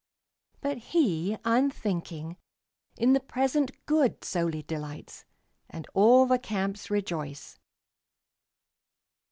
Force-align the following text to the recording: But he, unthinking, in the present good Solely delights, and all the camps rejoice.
But 0.61 0.79
he, 0.79 1.37
unthinking, 1.45 2.35
in 2.97 3.13
the 3.13 3.19
present 3.19 3.85
good 3.85 4.23
Solely 4.25 4.63
delights, 4.63 5.25
and 5.69 5.85
all 5.93 6.25
the 6.25 6.39
camps 6.39 6.89
rejoice. 6.89 7.59